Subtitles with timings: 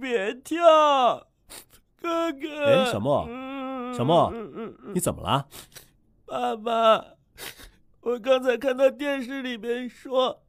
[0.00, 1.28] 别跳，
[2.00, 2.64] 哥哥。
[2.64, 3.28] 哎，小莫，
[3.94, 4.32] 小莫，
[4.94, 5.46] 你怎么了？
[6.24, 7.04] 爸爸，
[8.00, 10.42] 我刚才看到电视里面说，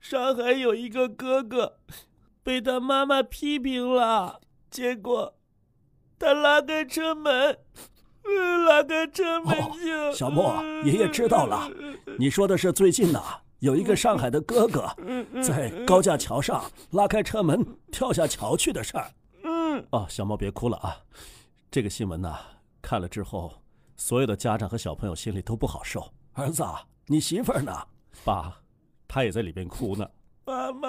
[0.00, 1.78] 上海有一个哥哥
[2.42, 4.40] 被他妈妈批评了，
[4.70, 5.38] 结果
[6.18, 7.58] 他拉开车门，
[8.66, 10.12] 拉开车门就……
[10.12, 11.70] 小莫，爷爷知道了，
[12.18, 13.22] 你说的是最近的。
[13.60, 14.88] 有一个上海的哥哥
[15.42, 19.10] 在高架桥上拉开车门跳下桥去的事儿。
[19.44, 20.96] 嗯，哦，小猫别哭了啊！
[21.70, 22.34] 这个新闻呢，
[22.80, 23.52] 看了之后，
[23.96, 26.10] 所有的家长和小朋友心里都不好受。
[26.32, 26.64] 儿子，
[27.06, 27.86] 你媳妇儿呢？
[28.24, 28.62] 爸，
[29.06, 30.08] 她也在里边哭呢。
[30.46, 30.88] 妈妈，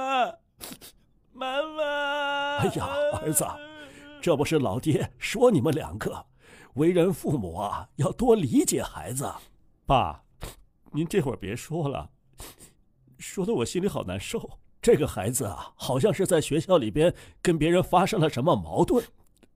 [1.33, 2.57] 妈妈！
[2.59, 2.87] 哎呀，
[3.21, 3.45] 儿子，
[4.21, 6.25] 这不是老爹说你们两个
[6.75, 9.29] 为人父母啊，要多理解孩子。
[9.85, 10.23] 爸，
[10.93, 12.09] 您这会儿别说了。
[13.17, 14.59] 说的我心里好难受。
[14.81, 19.05] 这个孩子啊，好像是在学校里边跟别人发生了什么矛盾。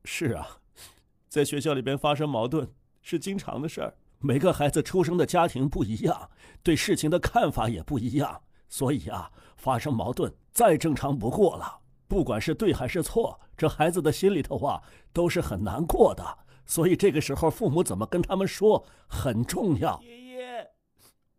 [0.04, 0.60] 是啊，
[1.28, 2.70] 在学校里边发生矛盾
[3.02, 3.96] 是经常的事儿。
[4.20, 6.30] 每个孩子出生的家庭不一样，
[6.62, 11.80] 对事情的看法也不一样，所以啊，发生矛盾再正常不过了。
[12.08, 14.80] 不管是对还是错，这孩子的心里头啊
[15.12, 16.24] 都是很难过的。
[16.68, 20.00] 所以这个时候，父母怎么跟他们说很重要。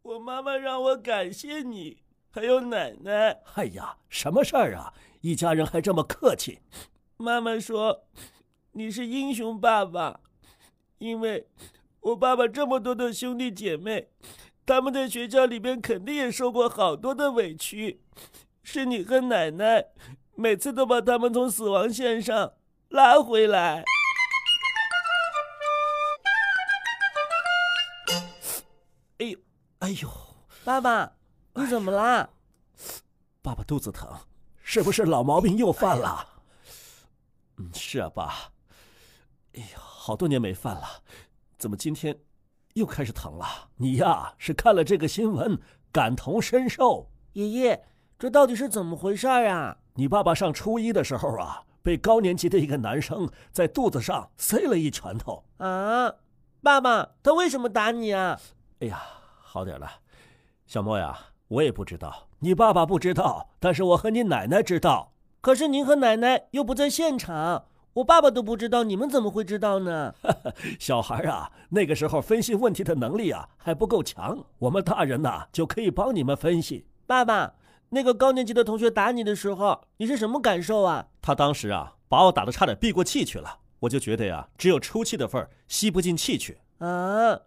[0.07, 1.99] 我妈妈让我感谢你。
[2.31, 4.93] 还有奶奶，哎呀，什么事儿啊？
[5.21, 6.61] 一家人还这么客气。
[7.17, 8.05] 妈妈说，
[8.73, 10.21] 你是英雄爸爸，
[10.99, 11.49] 因为
[12.01, 14.11] 我爸爸这么多的兄弟姐妹，
[14.65, 18.01] 他们在学校里边肯定也受过好多的委屈，
[18.63, 19.87] 是你和奶奶
[20.37, 22.53] 每次都把他们从死亡线上
[22.91, 23.83] 拉回来。
[29.87, 30.11] 哎呦，
[30.65, 31.13] 爸爸。
[31.55, 32.29] 你怎么啦？
[33.41, 34.11] 爸爸肚子疼，
[34.61, 36.27] 是不是老毛病又犯了？
[37.59, 38.51] 嗯，是啊，爸。
[39.55, 40.83] 哎呀，好多年没犯了，
[41.57, 42.19] 怎么今天
[42.75, 43.47] 又开始疼了？
[43.77, 45.57] 你呀，是看了这个新闻
[45.93, 47.09] 感同身受。
[47.35, 47.85] 爷爷，
[48.19, 49.79] 这到底是怎么回事啊？
[49.95, 55.45] 你爸爸上初一的时候啊，被高年级的一个男生在肚子上塞了一拳头。
[55.59, 56.13] 啊，
[56.61, 58.41] 爸爸，他为什么打你啊？
[58.81, 59.01] 哎呀，
[59.57, 59.91] 好点了，
[60.67, 61.19] 小莫呀。
[61.49, 65.15] 我也不知道，你爸爸不知道，但是我和你奶奶知道。
[65.41, 70.13] 可是您和奶奶又不在现场，我爸爸都不知道，你们怎么会知道呢？
[70.79, 76.85] 小孩啊，那个时候分析问题的能力啊还不够强，我们大人呐就可以帮你们分析。
[77.07, 77.55] 爸爸，
[77.89, 81.07] 那个高年级的同学打你的时候，你是什么感受啊？
[81.23, 86.59] 他当时啊把我打得差点闭过气去了，我就觉得呀，只有出气的份儿，吸不进气去。
[86.79, 87.41] 啊，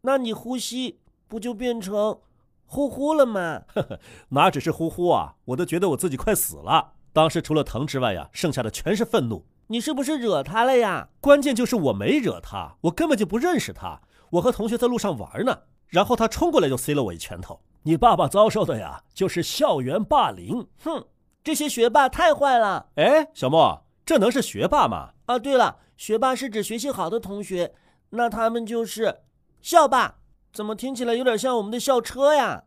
[0.00, 0.98] 那你呼吸
[1.32, 2.18] 不就变成？
[2.66, 3.62] 呼呼了吗？
[3.68, 3.98] 呵呵，
[4.28, 5.34] 哪只是呼呼啊！
[5.46, 6.92] 我都觉得我自己快死了。
[7.10, 9.46] 当时除了疼之外呀，剩下的全是愤怒。
[9.68, 11.08] 你是不是惹他了呀？
[11.22, 13.98] 关键就是我没惹他，我根本就不认识他。
[14.32, 17.58] 我和同学在路上玩呢，然后他冲过来就塞了我一拳头。
[17.84, 20.66] 你爸爸遭受的呀，就是校园霸凌。
[20.84, 21.06] 哼，
[21.42, 22.88] 这些学霸太坏了。
[22.96, 25.12] 哎，小莫，这能是学霸吗？
[25.24, 27.74] 啊，对了，学霸是指学习好的同学，
[28.10, 29.20] 那他们就是
[29.62, 30.16] 校霸。
[30.52, 32.62] 怎么听起来有点像我们的校车呀？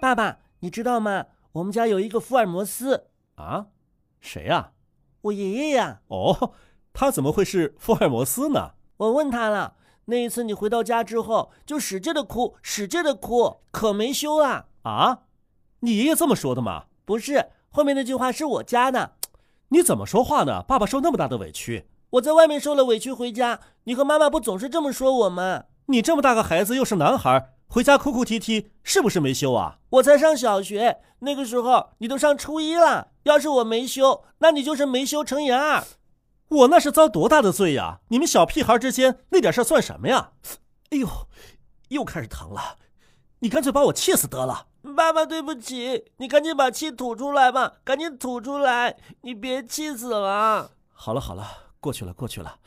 [0.00, 1.26] 爸爸，你知道吗？
[1.52, 3.06] 我们家有一个福尔摩斯
[3.36, 3.66] 啊？
[4.18, 4.72] 谁呀？
[5.20, 6.00] 我爷爷呀。
[6.08, 6.54] 哦，
[6.92, 8.72] 他怎么会是福尔摩斯呢？
[8.96, 9.76] 我问他了，
[10.06, 14.66] 那一次你回到家之后就使劲的哭，使劲的哭，可没羞啊！
[14.82, 15.20] 啊？
[15.80, 16.86] 你爷爷这么说的吗？
[17.04, 19.12] 不是，后面那句话是我加的。
[19.68, 20.64] 你怎么说话呢？
[20.66, 21.86] 爸爸受那么大的委屈。
[22.10, 25.64] 我在外面受了委屈，回家你和妈妈不总是这么说我吗？
[25.86, 29.78] 你这么大个孩子，又是男孩，回家哭哭啼啼，是不是没羞啊？
[29.90, 33.08] 我才上小学，那个时候你都上初一了。
[33.24, 35.84] 要是我没羞，那你就是没羞乘以二。
[36.48, 38.00] 我那是遭多大的罪呀？
[38.08, 40.30] 你们小屁孩之间那点事算什么呀？
[40.90, 41.06] 哎呦，
[41.88, 42.76] 又开始疼了，
[43.40, 44.68] 你干脆把我气死得了。
[44.96, 50.70] 爸爸，对不起，你赶紧把气吐出来吧，赶紧吐出来，你别气死了。
[50.94, 51.67] 好了好了。
[51.80, 52.58] 过去了，过去了。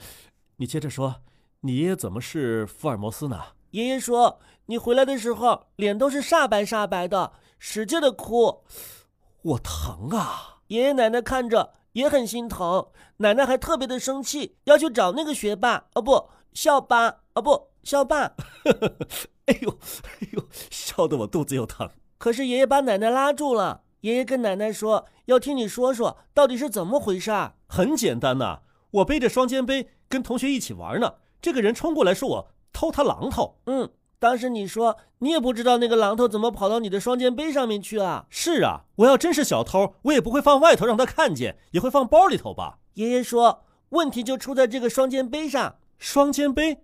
[0.58, 1.22] 你接着说，
[1.62, 3.40] 你爷爷怎么是福尔摩斯呢？
[3.72, 8.64] 爷爷说，你回来的时候脸都是煞白煞白的，使劲的哭。
[9.42, 10.60] 我疼啊！
[10.68, 12.88] 爷爷奶奶看着也很心疼，
[13.18, 18.34] 奶奶还特别的生气，要去找那个学霸哦不校霸哦不校霸。
[19.48, 19.70] 哎呦
[20.04, 21.90] 哎呦，笑得我肚子又疼。
[22.18, 27.32] 可是爷爷把奶奶拉住了，爷爷跟奶奶说要听你说说到底是怎么回事。
[27.68, 28.62] 很简单呐，
[28.92, 33.58] 我背着双肩背跟同学一起玩呢，这个人冲过来说我偷他榔头。
[33.66, 33.90] 嗯。
[34.20, 38.28] 当时你说你也不知道那个榔头怎么跑到你的双肩背上面去啊？
[38.30, 42.78] 是啊，我要真是小偷，我也不会放外头让他看见，也会放包里头吧。
[42.94, 45.78] 爷爷说，问题就出在这个双肩背上。
[45.98, 46.84] 双肩背，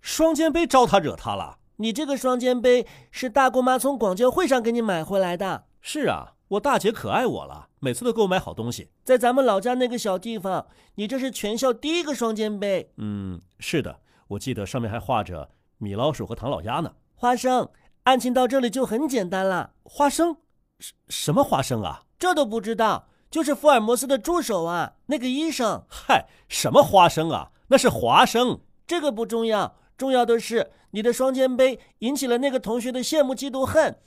[0.00, 1.58] 双肩背招他惹他了？
[1.76, 5.66] 你这个双肩背是大姑妈从广交会上给你买回来的。
[5.80, 8.90] 是啊，我大姐可爱我了，每次都给我买好东西。
[9.02, 12.92] 在咱们老家那个小地方，你这是全校第一个双肩背。
[12.98, 15.50] 嗯，是的，我记得上面还画着。
[15.78, 16.92] 米老鼠和唐老鸭呢？
[17.14, 17.68] 花生，
[18.04, 19.72] 案情到这里就很简单了。
[19.82, 20.36] 花生，
[20.78, 22.04] 什什么花生啊？
[22.18, 23.08] 这都不知道？
[23.30, 25.82] 就是福尔摩斯的助手啊，那个医生。
[25.88, 27.50] 嗨，什么花生啊？
[27.68, 28.60] 那是华生。
[28.86, 33.98] 这个不重要，重要的是你的双肩背引起了那个同学的羡慕、嫉妒、恨。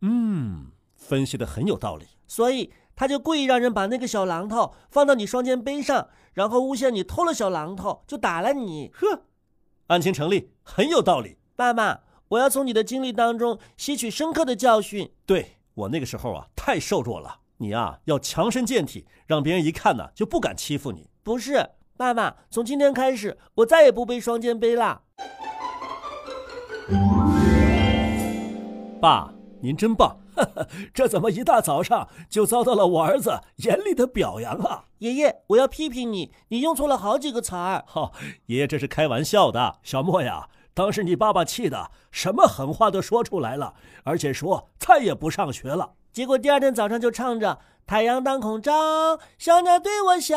[0.00, 0.71] 嗯，
[1.08, 2.06] 分析的很有道理。
[2.26, 8.90] 所以他就故意让人把那个小榔头放到你双肩背上，然后诬陷你偷了小榔头，就打了你。
[8.94, 9.24] 呵。
[9.88, 11.36] 案情成立，很有道理。
[11.54, 15.12] 爸爸，我要从你的经历当中吸取深刻的教训。
[15.26, 17.40] 对我那个时候啊，太瘦弱了。
[17.58, 21.10] 你啊，要强身健体，让别人一看呢，就不敢欺负你。
[21.22, 25.02] 不是，爸爸，从今天开始，我再也不背双肩背了。
[29.00, 30.18] 爸，您真棒。
[30.92, 34.84] 这怎么一大早上就遭到了我儿子严厉的表扬啊？
[34.98, 37.84] 爷爷，我要批评你，你用错了好几个词儿。
[37.86, 38.10] 哈，
[38.46, 39.78] 爷爷这是开玩笑的。
[39.82, 43.74] 小莫呀，当时你爸爸气的什么狠话都说出来了，
[44.04, 45.92] 而且说再也不上学了。
[46.12, 50.36] 结果第二天早上就唱着“太阳当空照，小鸟对我笑”。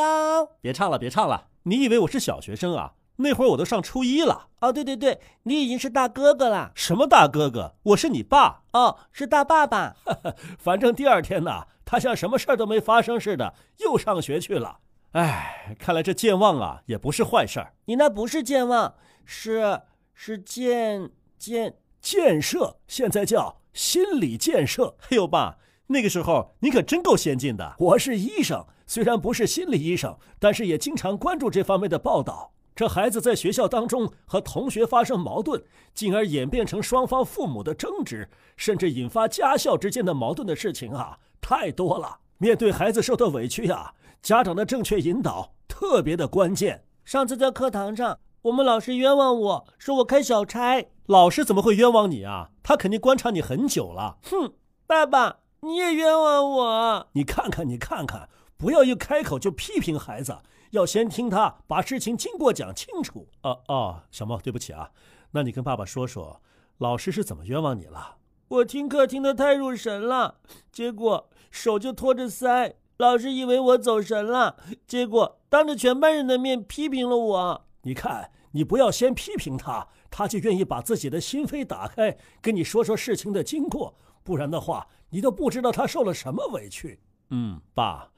[0.62, 1.48] 别唱了，别唱了。
[1.64, 2.92] 你以为我是小学生啊？
[3.16, 4.48] 那会儿我都上初一了。
[4.60, 6.72] 哦，对对对，你已经是大哥哥了。
[6.74, 7.74] 什么大哥哥？
[7.84, 8.62] 我是你爸。
[8.72, 9.96] 哦，是大爸爸。
[10.58, 14.78] 反正第二天呢，他像什么事儿都没发生似的，又上学去了。
[15.12, 17.72] 哎，看来这健忘啊，也不是坏事儿。
[17.86, 19.80] 你那不是健忘，是
[20.12, 24.96] 是建建建设，现在叫心理建设。
[25.04, 27.76] 哎呦，爸，那个时候你可真够先进的。
[27.78, 32.52] 我是医生，虽然不是心理医生，但是也经常关注这方面的报道。
[32.76, 35.64] 这孩子在学校当中和同学发生矛盾，
[35.94, 42.18] 进而演变成双方父母的争执，甚至引发家校之间的矛盾的事情啊，太多了。
[42.36, 46.84] 面对孩子受的委屈啊，家长的正确引导特别的关键。
[47.02, 52.50] 上次在课堂上，我们老师冤枉我说我开小差，老师怎么会冤枉你啊？
[52.62, 54.18] 他肯定观察你很久了。
[54.24, 54.52] 哼，
[54.86, 57.08] 爸爸你也冤枉我。
[57.14, 60.38] 你看看，你看看，不要一开口就批评孩子。
[60.70, 63.28] 要先听他把事情经过讲清楚。
[63.42, 64.90] 哦哦，小猫，对不起啊，
[65.30, 66.42] 那你跟爸爸说说，
[66.78, 68.16] 老师是怎么冤枉你了？
[68.48, 74.56] 我听课听得太入神了，结果手就托着腮，老师以为我走神了，
[74.86, 77.66] 结果当着全班人的面批评了我。
[77.82, 87.00] 你看，你不要先批评他，他就愿意把自己的心扉打开，跟你说说事情的经过，不然的话，你都不知道他受了什么委屈。
[87.30, 88.10] 嗯，爸，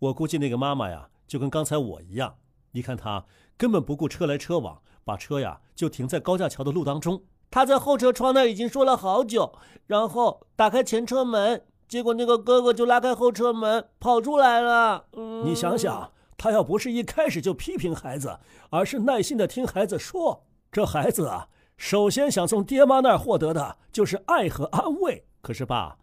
[0.00, 1.06] 我估计那个妈妈呀。
[1.30, 2.38] 就跟刚才我一样，
[2.72, 3.24] 你看她
[3.56, 7.22] 根本不顾车来车往，把车呀就停在高架桥的路当中。
[7.52, 9.54] 她在后车窗那已经说了好久，
[9.86, 15.04] 然后打开前车门，结果那个哥哥就拉开后车门跑出来了。
[15.44, 18.40] 你想想，他要不是一开始就批评孩子，
[18.70, 25.26] 而是耐心的听孩子说，这孩子啊，首先想从爹妈那儿获得的就是爱和安慰。
[25.40, 25.98] 可是爸。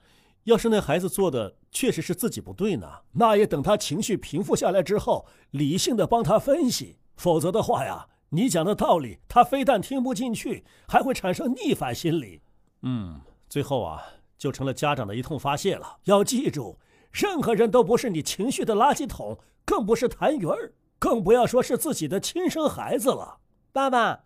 [0.48, 7.00] 要是那孩子做的确实是自己不对呢，那也等他情绪平复下来之后，理性的帮他分析。
[7.18, 12.42] 否则的话呀，你讲的道理他非但听不进去，还会产生逆反心理。
[12.84, 14.02] 嗯，最后啊，
[14.38, 15.98] 就成了家长的一通发泄了。
[16.06, 16.80] 要记住，
[17.12, 23.40] 任何人都不是你情绪的垃圾桶，更不是痰盂儿，更不要说是自己的亲生孩子了。
[23.74, 24.24] 爸爸，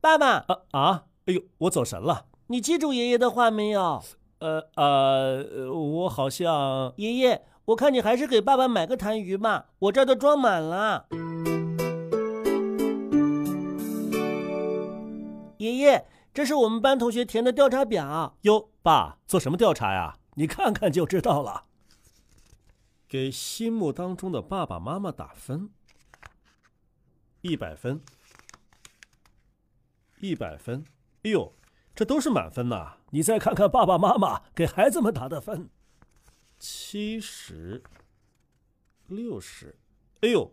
[0.00, 1.04] 爸爸啊啊！
[1.26, 2.26] 哎呦，我走神了。
[2.48, 4.02] 你记住爷爷的话没有？
[4.44, 11.06] 呃呃，我好像爷爷，我看你还是给爸爸买个痰盂吧，我这都装满了。
[15.56, 18.36] 爷爷，这是我们班同学填的调查表。
[18.42, 20.18] 哟，爸，做什么调查呀？
[20.34, 21.64] 你看看就知道了。
[23.08, 25.70] 给心目当中的爸爸妈妈打分，
[27.40, 28.02] 一百分，
[30.20, 30.84] 一百分。
[31.22, 31.54] 哎呦！
[31.94, 32.94] 这都是满分呐！
[33.10, 35.70] 你再看看爸爸妈妈给孩子们打的分，
[36.58, 37.82] 七十、
[39.06, 39.78] 六十，
[40.22, 40.52] 哎呦，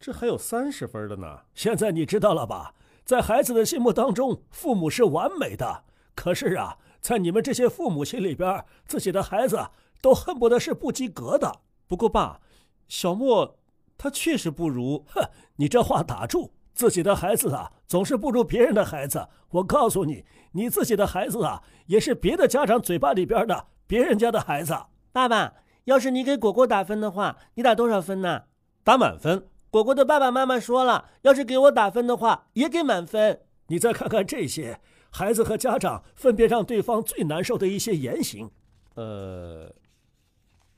[0.00, 1.42] 这还有三十分的呢！
[1.54, 2.74] 现在你知道了吧？
[3.04, 5.84] 在孩子的心目当中，父母是完美的。
[6.14, 9.68] 可是啊，在你们这些父母心里边，自己的孩子
[10.00, 11.60] 都恨不得是不及格的。
[11.86, 12.40] 不过爸，
[12.88, 13.58] 小莫
[13.96, 15.04] 他确实不如。
[15.08, 16.52] 哼，你这话打住！
[16.74, 19.28] 自己的孩子啊，总是不如别人的孩子。
[19.50, 24.74] 我告诉你，你自己的孩子啊，也是别的家长嘴巴里边的别人家的孩子。
[25.12, 28.44] 爸爸，要是你给果果打分的话，你打多少分呢？
[28.82, 29.48] 打满分。
[29.70, 33.42] 果果的爸爸妈妈说了，要是给我打分的话，也给满分。
[33.68, 38.50] 你再看看这些孩子和家长分别让对方最难受的一些言行。
[38.94, 39.74] 呃，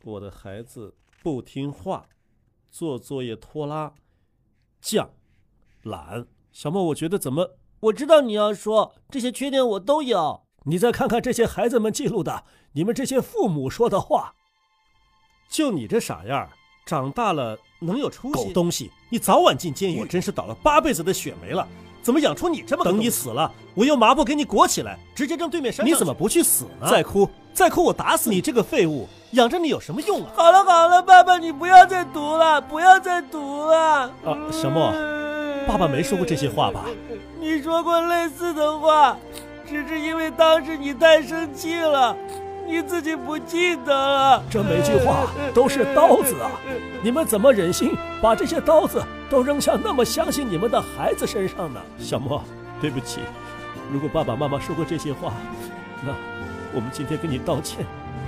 [0.05, 2.07] 我的孩子不听话，
[2.71, 3.93] 做作业拖拉，
[4.83, 5.09] 犟，
[5.85, 6.27] 懒。
[6.53, 7.57] 小莫，我觉得怎么？
[7.81, 10.43] 我知道你要说这些缺点我都有。
[10.65, 14.35] 你再看看这些孩子们记录的，你们这些父母说的话。
[15.49, 16.49] 就你这傻样，
[16.87, 17.59] 长大了。
[17.81, 18.33] 能有出息？
[18.33, 18.91] 狗东西！
[19.11, 20.01] 你早晚进监狱！
[20.01, 21.69] 我真是倒了八辈子的血霉了！
[22.03, 22.85] 怎么养出你这么……
[22.85, 25.85] 等你死了，我用麻布给你裹起来，直接扔对面山。
[25.85, 26.89] 你怎么不去死呢？
[26.89, 28.41] 再哭，再哭，我打死你！
[28.41, 30.33] 这个废物，养着你有什么用啊？
[30.35, 33.77] 好了好了，爸爸，你不要再读了，不要再读了。
[34.25, 34.91] 啊，小莫，
[35.67, 36.85] 爸爸没说过这些话吧？
[37.41, 39.17] 你说过类似的话，
[39.69, 42.17] 只是因为当时你太生气了。
[42.67, 44.43] 你自己不记得了？
[44.49, 46.51] 这每句话都是刀子啊！
[47.03, 51.81] 你们怎么忍心把这些刀子都扔向那么相信你们的孩子身上呢？
[51.99, 52.43] 小莫，
[52.81, 53.21] 对不起，
[53.93, 55.35] 如果爸爸妈妈说过这些话，
[56.03, 56.15] 那
[56.75, 57.85] 我们今天跟你道歉，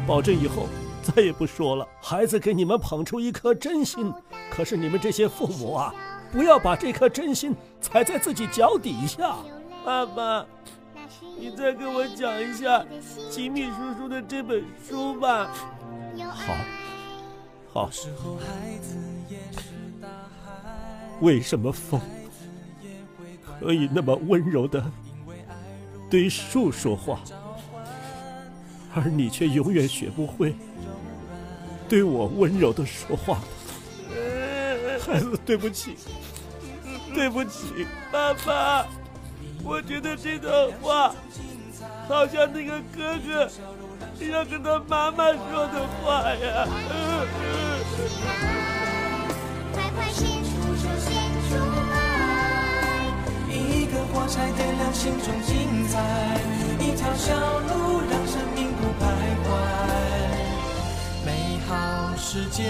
[0.06, 0.68] 保证以后
[1.00, 1.88] 再也不说了。
[2.02, 4.12] 孩子给你们捧出一颗真心，
[4.50, 5.94] 可是你们这些父母啊，
[6.32, 9.36] 不要把这颗真心踩在自己脚底下。
[9.84, 10.46] 爸爸。
[11.38, 12.84] 你再给我讲一下
[13.30, 15.50] 吉米叔叔的这本书吧。
[16.30, 16.54] 好，
[17.72, 17.90] 好。
[21.20, 22.00] 为什么风
[23.60, 24.82] 可以那么温柔的
[26.10, 27.20] 对树说话，
[28.94, 30.54] 而你却永远学不会
[31.88, 33.40] 对我温柔的说话？
[35.06, 35.96] 孩子，对不起，
[37.14, 38.86] 对不起，爸爸。
[39.64, 41.14] 我觉得这段话
[42.08, 43.48] 好像那个哥哥
[44.24, 46.68] 要跟他妈妈说的话呀。
[49.72, 51.10] 快快献出手，献
[51.48, 51.56] 出
[51.92, 51.94] 爱，
[53.50, 55.94] 一个火柴点亮心中精彩，
[56.78, 59.04] 一条小路让生命不徘
[59.46, 59.48] 徊，
[61.24, 61.28] 美
[61.66, 62.64] 好世界，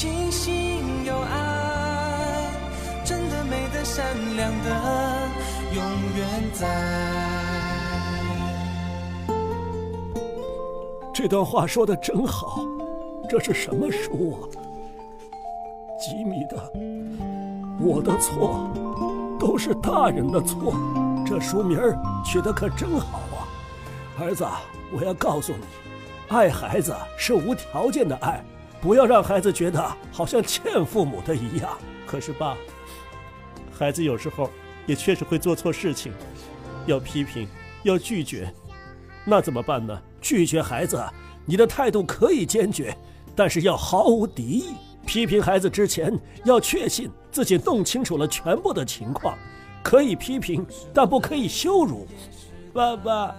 [0.00, 2.54] 清新有爱。
[3.04, 4.02] 真的美的、善
[4.34, 5.28] 良的，
[5.74, 5.84] 永
[6.16, 6.66] 远在。
[11.12, 12.64] 这段话说的真好，
[13.28, 14.48] 这是什么书啊？
[16.00, 16.72] 吉米的，
[17.78, 18.70] 我的错，
[19.38, 20.72] 都是大人的错。
[21.26, 21.78] 这书名
[22.24, 23.44] 取得可真好啊！
[24.18, 24.46] 儿子，
[24.98, 25.62] 我要告诉你，
[26.28, 28.42] 爱孩子是无条件的爱，
[28.80, 31.76] 不要让孩子觉得好像欠父母的一样。
[32.06, 32.56] 可是爸。
[33.72, 34.50] 孩子有时候
[34.86, 36.12] 也确实会做错事情，
[36.86, 37.48] 要批评，
[37.82, 38.52] 要拒绝，
[39.24, 39.98] 那怎么办呢？
[40.20, 41.02] 拒绝孩子，
[41.46, 42.94] 你的态度可以坚决，
[43.34, 44.74] 但是要毫无敌意。
[45.06, 46.12] 批评孩子之前，
[46.44, 49.36] 要确信自己弄清楚了全部的情况。
[49.82, 52.06] 可以批评，但不可以羞辱。
[52.74, 53.34] 爸爸，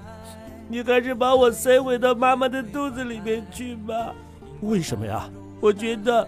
[0.67, 4.13] 你还是把我塞回到妈妈的肚子里面去吧。
[4.61, 5.29] 为什么呀？
[5.59, 6.27] 我觉得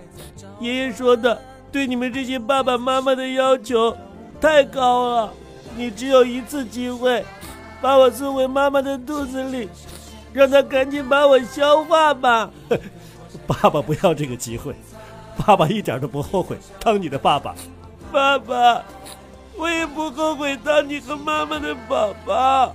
[0.60, 1.40] 爷爷说的。
[1.72, 3.98] 对你们这些爸爸妈妈的要求
[4.40, 5.34] 太高了，
[5.76, 7.26] 你只有一次机会，
[7.82, 9.68] 把我送回妈妈的肚子里，
[10.32, 12.52] 让她赶紧把我消化吧。
[13.48, 14.76] 爸爸不要这个机会，
[15.36, 17.56] 爸爸一点都不后悔当你的爸爸。
[18.12, 18.84] 爸爸，
[19.58, 22.72] 我也不后悔当你和妈妈的宝宝，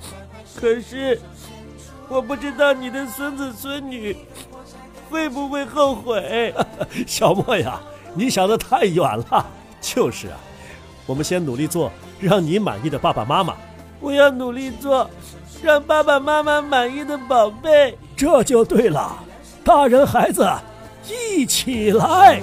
[0.56, 1.20] 可是
[2.08, 4.16] 我不知道你的孙子孙女
[5.10, 6.54] 会不会后悔。
[7.06, 7.80] 小莫呀。
[8.14, 9.46] 你想的太远了，
[9.80, 10.36] 就是啊，
[11.06, 13.54] 我们先努力做让你满意的爸爸妈妈。
[14.00, 15.08] 我要努力做
[15.62, 17.96] 让爸爸妈妈满意的宝贝。
[18.16, 19.18] 这就对了，
[19.62, 20.48] 大人孩子
[21.06, 22.40] 一起来。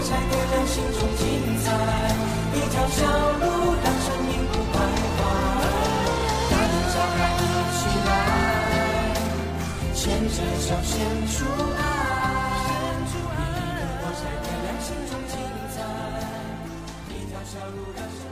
[0.00, 1.22] 一个火柴点亮心中精
[1.62, 1.66] 彩，
[2.54, 3.44] 一条小路
[3.84, 4.74] 让生命不徘
[5.16, 5.20] 徊。
[6.50, 7.44] 大人小孩一
[7.76, 8.08] 起来，
[9.94, 10.96] 牵着手献
[11.28, 11.44] 出
[11.76, 11.78] 爱，
[13.04, 13.28] 一个
[14.00, 15.32] 火柴点亮心中精
[15.76, 15.76] 彩，
[17.10, 18.29] 一条小路让生命。